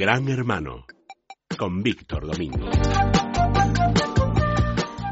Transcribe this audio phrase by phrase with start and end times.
[0.00, 0.86] Gran Hermano
[1.58, 2.70] con Víctor Domingo.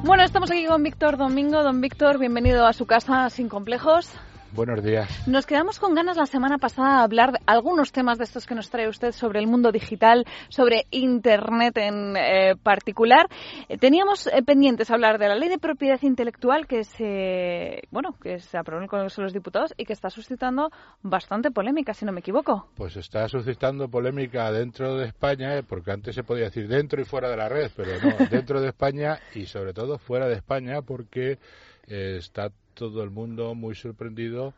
[0.02, 1.62] Bueno, estamos aquí con Víctor Domingo.
[1.62, 4.11] Don Víctor, bienvenido a su casa sin complejos.
[4.53, 5.29] Buenos días.
[5.29, 8.54] Nos quedamos con ganas la semana pasada de hablar de algunos temas de estos que
[8.54, 13.29] nos trae usted sobre el mundo digital, sobre Internet en eh, particular.
[13.68, 18.39] Eh, teníamos eh, pendientes hablar de la ley de propiedad intelectual que se, bueno, que
[18.39, 20.71] se aprobó en el Congreso de los Diputados y que está suscitando
[21.03, 22.68] bastante polémica, si no me equivoco.
[22.75, 27.29] Pues está suscitando polémica dentro de España, porque antes se podía decir dentro y fuera
[27.29, 31.39] de la red, pero no, dentro de España y sobre todo fuera de España porque
[31.88, 34.55] está todo el mundo muy sorprendido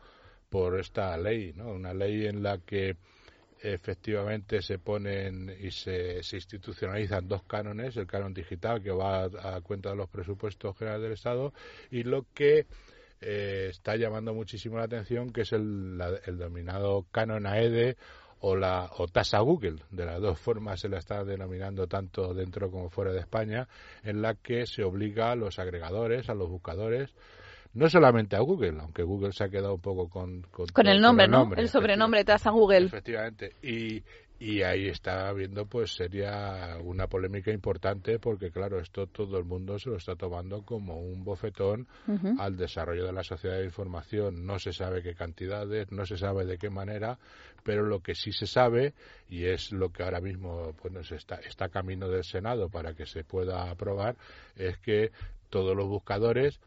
[0.49, 1.71] por esta ley, ¿no?
[1.71, 2.97] Una ley en la que
[3.61, 9.61] efectivamente se ponen y se, se, institucionalizan dos cánones, el canon digital que va a,
[9.61, 11.53] cuenta de los presupuestos generales del Estado
[11.91, 12.65] y lo que
[13.21, 17.97] eh, está llamando muchísimo la atención que es el, el denominado canon AEDE
[18.41, 22.69] o la o tasa Google, de las dos formas se la está denominando tanto dentro
[22.71, 23.67] como fuera de España,
[24.03, 27.13] en la que se obliga a los agregadores, a los buscadores,
[27.73, 30.41] no solamente a Google, aunque Google se ha quedado un poco con...
[30.51, 31.51] Con, el nombre, ¿no?
[31.55, 32.87] El sobrenombre tasa Google.
[32.87, 33.55] Efectivamente.
[33.61, 34.03] Y,
[34.41, 39.77] y ahí está habiendo, pues sería una polémica importante porque, claro, esto todo el mundo
[39.77, 41.87] se lo está tomando como un bofetón
[42.39, 44.43] al desarrollo de la sociedad de información.
[44.43, 47.19] No se sabe qué cantidades, no se sabe de qué manera,
[47.63, 48.95] pero lo que sí se sabe,
[49.29, 53.23] y es lo que ahora mismo pues, está, está camino del Senado para que se
[53.23, 54.15] pueda aprobar,
[54.55, 55.11] es que
[55.51, 56.59] todos los buscadores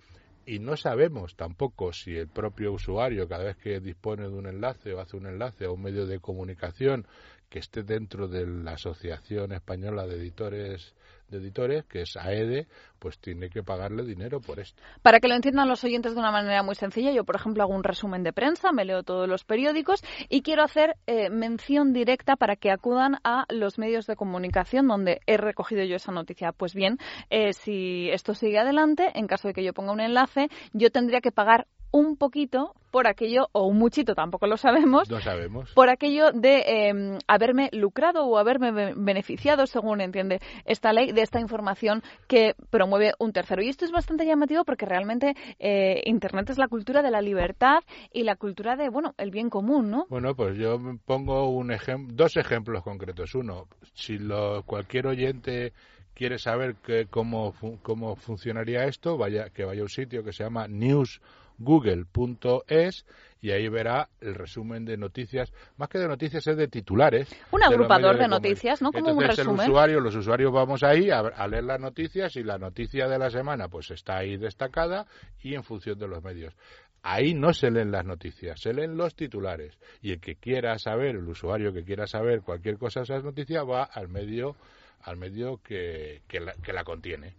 [0.47, 4.93] y no sabemos tampoco si el propio usuario, cada vez que dispone de un enlace
[4.93, 7.07] o hace un enlace a un medio de comunicación
[7.55, 10.93] que esté dentro de la Asociación Española de Editores
[11.29, 12.67] de editores, que es AEDE,
[12.99, 14.83] pues tiene que pagarle dinero por esto.
[15.03, 17.73] Para que lo entiendan los oyentes de una manera muy sencilla, yo, por ejemplo, hago
[17.73, 22.35] un resumen de prensa, me leo todos los periódicos y quiero hacer eh, mención directa
[22.35, 26.51] para que acudan a los medios de comunicación donde he recogido yo esa noticia.
[26.53, 26.99] Pues bien,
[27.31, 31.21] eh, si esto sigue adelante, en caso de que yo ponga un enlace, yo tendría
[31.21, 35.73] que pagar un poquito por aquello, o un muchito, tampoco lo sabemos, no sabemos.
[35.75, 41.39] por aquello de em, haberme lucrado o haberme beneficiado, según entiende esta ley, de esta
[41.41, 43.63] información que promueve un tercero.
[43.63, 47.79] Y esto es bastante llamativo porque realmente eh, Internet es la cultura de la libertad
[48.13, 50.07] y la cultura de, bueno, el bien común, ¿no?
[50.09, 51.73] Bueno, pues yo pongo un
[52.09, 53.37] dos ejemplos concretos.
[53.37, 55.73] Uno, si lo, cualquier oyente
[56.13, 60.43] quiere saber que, cómo, cómo funcionaría esto, vaya que vaya a un sitio que se
[60.43, 61.21] llama News
[61.59, 63.05] google.es
[63.45, 67.29] y ahí verá el resumen de noticias, más que de noticias es de titulares.
[67.51, 68.91] Un agrupador de, noticias, ¿no?
[68.91, 69.65] Como Entonces, un resumen.
[69.67, 73.29] El usuario, los usuarios vamos ahí a, leer las noticias y la noticia de la
[73.29, 75.07] semana pues está ahí destacada
[75.43, 76.57] y en función de los medios.
[77.03, 79.79] Ahí no se leen las noticias, se leen los titulares.
[80.01, 83.63] Y el que quiera saber, el usuario que quiera saber cualquier cosa de esas noticias
[83.69, 84.57] va al medio
[85.03, 87.35] al medio que, que, la, contiene.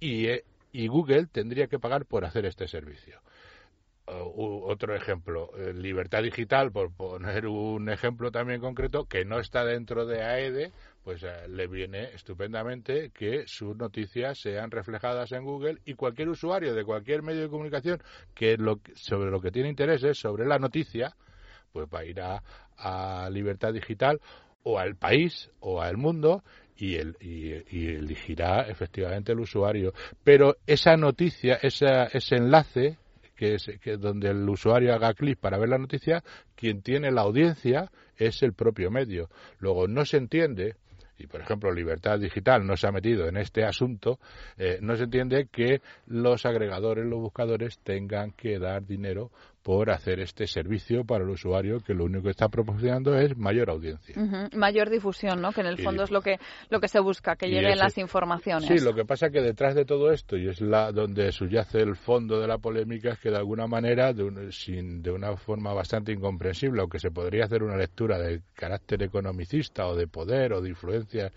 [0.00, 3.20] y, eh, y Google tendría que pagar por hacer este servicio.
[4.06, 9.64] Uh, otro ejemplo, eh, Libertad Digital, por poner un ejemplo también concreto, que no está
[9.64, 10.72] dentro de AEDE,
[11.02, 16.74] pues eh, le viene estupendamente que sus noticias sean reflejadas en Google y cualquier usuario
[16.74, 18.02] de cualquier medio de comunicación
[18.34, 21.16] que lo, sobre lo que tiene interés es sobre la noticia,
[21.72, 22.42] pues va a ir a,
[23.30, 24.20] Libertad Digital
[24.64, 26.42] o al país o al mundo
[26.76, 29.94] y, el, y, elegirá efectivamente el usuario.
[30.24, 32.98] Pero esa noticia, esa, ese enlace
[33.34, 36.22] que es que donde el usuario haga clic para ver la noticia,
[36.54, 39.28] quien tiene la audiencia es el propio medio.
[39.58, 40.76] Luego no se entiende
[41.18, 44.18] y por ejemplo Libertad Digital no se ha metido en este asunto,
[44.58, 49.30] eh, no se entiende que los agregadores, los buscadores tengan que dar dinero
[49.64, 53.70] por hacer este servicio para el usuario que lo único que está proporcionando es mayor
[53.70, 54.14] audiencia.
[54.54, 55.52] Mayor difusión, ¿no?
[55.52, 56.38] Que en el fondo es lo que
[56.68, 58.68] lo que se busca, que lleguen las informaciones.
[58.68, 61.96] Sí, lo que pasa que detrás de todo esto y es la donde subyace el
[61.96, 66.12] fondo de la polémica es que de alguna manera de, sin, de una forma bastante
[66.12, 70.68] incomprensible, aunque se podría hacer una lectura de carácter economicista o de poder o de
[70.68, 71.32] influencia,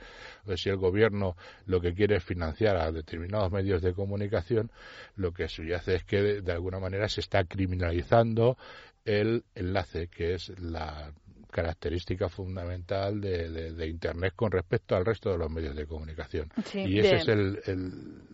[0.45, 4.69] o si el gobierno lo que quiere es financiar a determinados medios de comunicación,
[5.15, 8.16] lo que subyace es que de alguna manera se está criminalizando
[9.05, 11.11] el enlace, que es la
[11.49, 16.49] característica fundamental de, Internet con respecto al resto de los medios de comunicación.
[16.73, 17.77] y esa es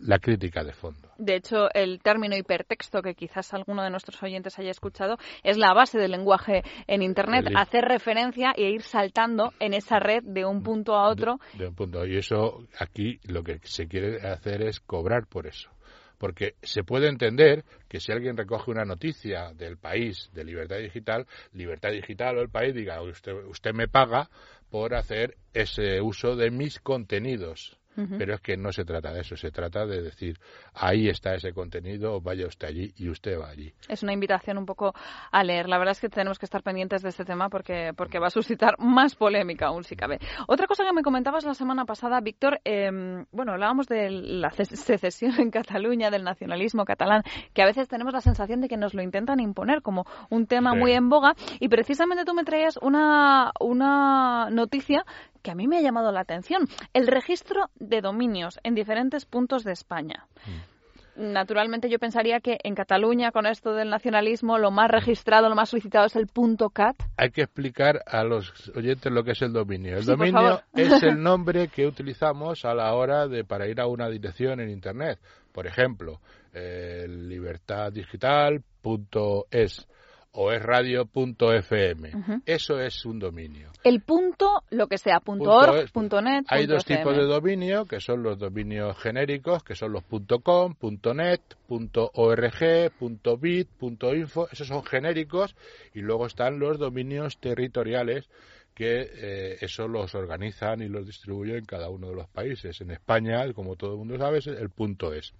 [0.02, 1.08] la crítica de fondo.
[1.16, 5.72] De hecho, el término hipertexto, que quizás alguno de nuestros oyentes haya escuchado, es la
[5.72, 10.62] base del lenguaje en Internet, hacer referencia e ir saltando en esa red de un
[10.62, 11.38] punto a otro.
[11.56, 12.04] de un punto.
[12.04, 15.70] Y eso aquí lo que se quiere hacer es cobrar por eso
[16.18, 21.26] porque se puede entender que si alguien recoge una noticia del país de Libertad Digital,
[21.52, 24.30] Libertad Digital o el país diga, usted, usted me paga
[24.70, 27.78] por hacer ese uso de mis contenidos.
[27.94, 30.38] Pero es que no se trata de eso, se trata de decir,
[30.74, 33.72] ahí está ese contenido, vaya usted allí y usted va allí.
[33.88, 34.94] Es una invitación un poco
[35.30, 35.68] a leer.
[35.68, 38.30] La verdad es que tenemos que estar pendientes de este tema porque, porque va a
[38.30, 40.18] suscitar más polémica aún si cabe.
[40.48, 45.38] Otra cosa que me comentabas la semana pasada, Víctor, em, bueno, hablábamos de la secesión
[45.38, 49.02] en Cataluña, del nacionalismo catalán, que a veces tenemos la sensación de que nos lo
[49.02, 54.48] intentan imponer como un tema muy en boga y precisamente tú me traías una, una
[54.50, 55.04] noticia
[55.44, 56.66] que a mí me ha llamado la atención.
[56.94, 60.26] El registro de dominios en diferentes puntos de España.
[60.46, 60.74] Mm.
[61.16, 65.68] Naturalmente yo pensaría que en Cataluña con esto del nacionalismo lo más registrado, lo más
[65.68, 66.96] solicitado es el punto .cat.
[67.16, 69.96] Hay que explicar a los oyentes lo que es el dominio.
[69.96, 74.08] El dominio es el nombre que utilizamos a la hora de para ir a una
[74.08, 75.20] dirección en internet.
[75.52, 76.20] Por ejemplo,
[76.52, 79.86] eh, libertaddigital.es
[80.34, 82.10] o es radio.fm.
[82.44, 83.70] Eso es un dominio.
[83.84, 88.00] El punto, lo que sea, punto .org, punto .net, Hay dos tipos de dominio, que
[88.00, 90.02] son los dominios genéricos, que son los
[90.42, 90.74] .com,
[91.14, 92.92] .net, .org,
[93.40, 94.48] .bit, .info.
[94.50, 95.54] Esos son genéricos.
[95.94, 98.28] Y luego están los dominios territoriales,
[98.74, 102.80] que eh, eso los organizan y los distribuyen en cada uno de los países.
[102.80, 105.32] En España, como todo el mundo sabe, es el punto es.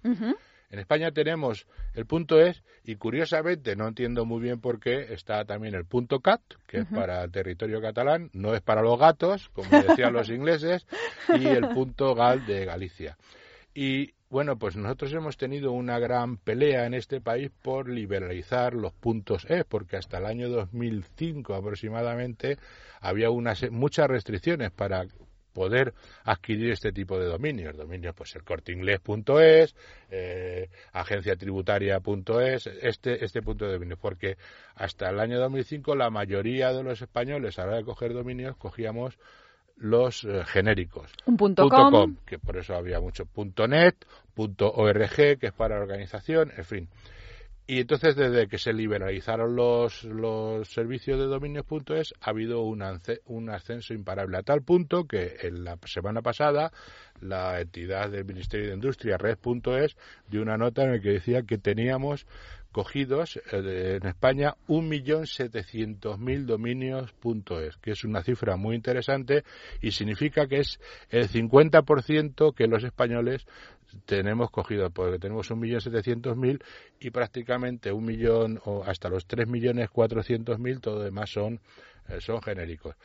[0.69, 5.45] En España tenemos el punto es y curiosamente no entiendo muy bien por qué está
[5.45, 9.49] también el punto cat, que es para el territorio catalán, no es para los gatos,
[9.49, 10.85] como decían los ingleses,
[11.37, 13.17] y el punto gal de Galicia.
[13.73, 18.91] Y bueno, pues nosotros hemos tenido una gran pelea en este país por liberalizar los
[18.93, 22.57] puntos E, porque hasta el año 2005 aproximadamente
[22.99, 25.05] había unas, muchas restricciones para
[25.55, 25.93] poder
[26.25, 27.75] adquirir este tipo de dominios.
[27.75, 29.75] Dominios, pues el corteinglés.es,
[30.11, 33.97] eh, agenciatributaria.es, este, este punto de dominio.
[33.97, 34.37] Porque
[34.75, 38.57] hasta el año 2005 la mayoría de los españoles a la hora de coger dominios
[38.57, 39.17] cogíamos
[39.77, 41.11] los eh, genéricos.
[41.25, 42.17] Un punto, com.
[42.25, 43.95] que por eso había mucho punto net,
[44.33, 46.89] punto org, que es para organización, en fin.
[47.67, 52.83] Y entonces, desde que se liberalizaron los, los servicios de dominios.es, ha habido un,
[53.25, 56.71] un ascenso imparable a tal punto que en la semana pasada
[57.21, 59.97] la entidad del Ministerio de Industria, Red.es,
[60.27, 62.27] dio una nota en la que decía que teníamos
[62.75, 69.45] cogidos eh, en España 1.700.000 dominios.es, que es una cifra muy interesante
[69.81, 73.47] y significa que es el 50% que los españoles
[74.05, 76.61] tenemos cogido, porque tenemos 1.700.000
[76.99, 81.61] y prácticamente un millón o hasta los 3.400.000, todo demás son,
[82.09, 82.97] eh, son genéricos.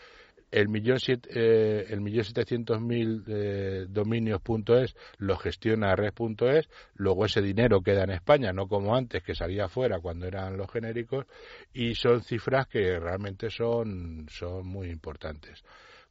[0.51, 7.83] El millón, eh, el millón setecientos mil eh, dominios.es lo gestiona red.es, luego ese dinero
[7.83, 11.27] queda en España, no como antes que salía afuera cuando eran los genéricos,
[11.73, 15.63] y son cifras que realmente son, son muy importantes.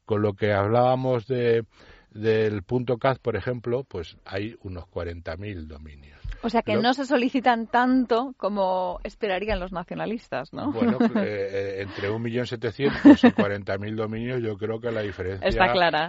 [0.05, 1.65] Con lo que hablábamos de,
[2.11, 6.18] del punto CAD, por ejemplo, pues hay unos 40.000 dominios.
[6.41, 10.71] O sea que no se solicitan tanto como esperarían los nacionalistas, ¿no?
[10.71, 15.47] Bueno, eh, eh, entre 1.700.000 y 40.000 dominios yo creo que la diferencia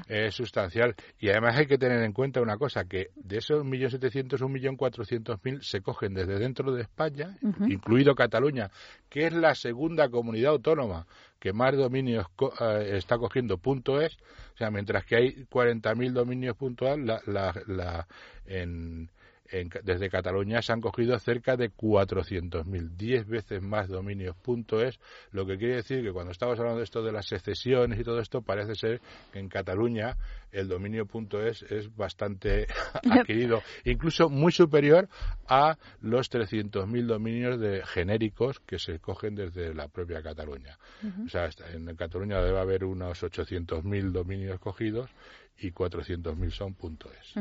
[0.08, 0.94] es sustancial.
[1.18, 5.80] Y además hay que tener en cuenta una cosa, que de esos 1.700.000, 1.400.000 se
[5.80, 7.36] cogen desde dentro de España,
[7.66, 8.70] incluido Cataluña,
[9.08, 11.06] que es la segunda comunidad autónoma
[11.40, 12.26] que más dominios
[12.60, 14.18] eh, está cogiendo punto es,
[14.54, 18.06] o sea, mientras que hay 40.000 dominios puntual, la, la, la,
[18.44, 19.08] en,
[19.82, 24.36] desde Cataluña se han cogido cerca de 400.000, 10 veces más dominios.
[24.82, 25.00] Es,
[25.32, 28.20] lo que quiere decir que cuando estamos hablando de esto de las secesiones y todo
[28.20, 29.00] esto, parece ser
[29.32, 30.16] que en Cataluña
[30.52, 31.06] el dominio
[31.44, 32.66] es es bastante
[33.10, 35.08] adquirido, incluso muy superior
[35.46, 40.78] a los 300.000 dominios de genéricos que se cogen desde la propia Cataluña.
[41.24, 45.10] O sea, en Cataluña debe haber unos 800.000 dominios cogidos
[45.60, 47.34] y 400.000 son punto es.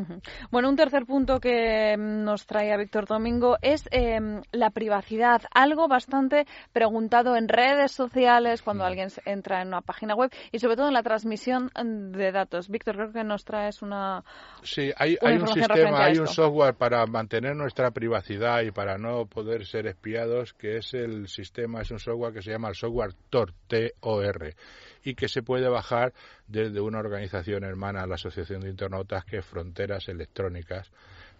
[0.51, 5.87] Bueno, un tercer punto que nos trae a Víctor Domingo es em, la privacidad, algo
[5.87, 10.87] bastante preguntado en redes sociales cuando alguien entra en una página web y sobre todo
[10.87, 11.71] en la transmisión
[12.11, 12.69] de datos.
[12.69, 14.23] Víctor, creo que nos traes una
[14.63, 19.25] Sí, hay, hay un sistema, hay un software para mantener nuestra privacidad y para no
[19.25, 23.13] poder ser espiados, que es el sistema, es un software que se llama el software
[23.29, 24.55] Tor, T-O-R
[25.03, 26.13] y que se puede bajar
[26.47, 30.91] desde una organización hermana a la Asociación de Internautas que es Fronteras Electrónicas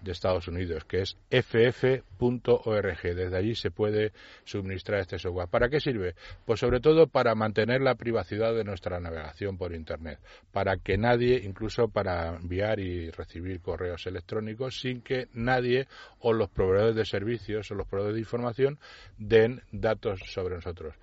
[0.02, 3.02] de Estados Unidos, que es ff.org.
[3.02, 4.14] Desde allí se puede
[4.46, 5.50] suministrar este software.
[5.50, 6.16] ¿Para qué sirve?
[6.46, 10.20] Pues sobre todo para mantener la privacidad de nuestra navegación por Internet,
[10.52, 15.88] para que nadie, incluso para enviar y recibir correos electrónicos, sin que nadie
[16.20, 18.80] o los proveedores de servicios o los proveedores de información
[19.18, 20.96] den datos sobre nosotros.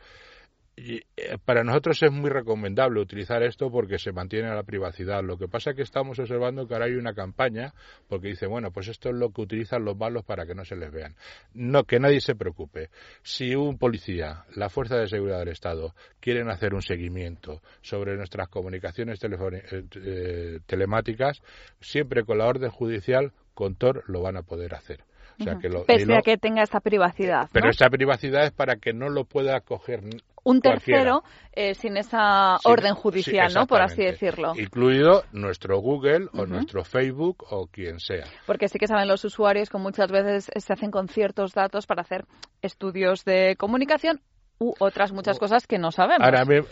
[0.78, 1.00] Eh,
[1.42, 5.22] para nosotros es muy recomendable utilizar esto porque se mantiene la privacidad.
[5.22, 7.72] Lo que pasa es que estamos observando que ahora hay una campaña
[8.08, 10.76] porque dice, bueno, pues esto es lo que utilizan los malos para que no se
[10.76, 11.14] les vean.
[11.54, 12.90] No, que nadie se preocupe.
[13.22, 18.48] Si un policía, la Fuerza de Seguridad del Estado, quieren hacer un seguimiento sobre nuestras
[18.48, 21.40] comunicaciones eh, eh, telemáticas,
[21.80, 25.04] siempre con la orden judicial, con TOR lo van a poder hacer.
[25.40, 27.48] O sea, que lo, Pese a que tenga esta privacidad.
[27.52, 30.02] Pero esta privacidad es para que no lo pueda coger
[30.46, 33.66] un tercero eh, sin esa orden judicial, ¿no?
[33.66, 34.52] Por así decirlo.
[34.56, 38.26] Incluido nuestro Google o nuestro Facebook o quien sea.
[38.46, 42.02] Porque sí que saben los usuarios que muchas veces se hacen con ciertos datos para
[42.02, 42.26] hacer
[42.62, 44.20] estudios de comunicación
[44.58, 46.26] u otras muchas cosas que no sabemos.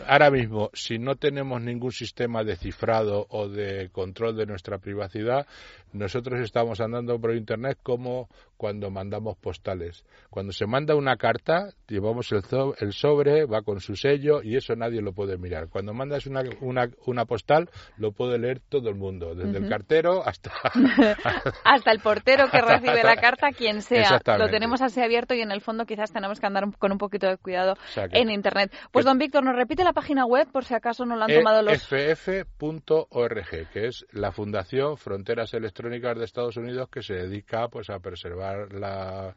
[0.07, 5.45] Ahora, mismo, si no tenemos ningún sistema de cifrado o de control de nuestra privacidad,
[5.93, 8.27] nosotros estamos andando por Internet como
[8.57, 10.03] cuando mandamos postales.
[10.29, 12.41] Cuando se manda una carta, llevamos el,
[12.79, 15.69] el sobre, va con su sello y eso nadie lo puede mirar.
[15.69, 20.25] Cuando mandas una, una, una postal, lo puede leer todo el mundo, desde el cartero
[20.25, 20.51] hasta...
[21.63, 24.19] hasta el portero que recibe la carta, quien sea.
[24.37, 27.27] Lo tenemos así abierto y en el fondo quizás tenemos que andar con un poquito
[27.27, 27.74] de cuidado
[28.11, 28.73] en Internet.
[28.91, 31.61] Pues don Víctor, ¿nos repite la página web por si acaso no lo han tomado
[31.61, 31.83] los...
[31.83, 37.99] ff.org, que es la Fundación Fronteras Electrónicas de Estados Unidos que se dedica pues a
[37.99, 39.35] preservar la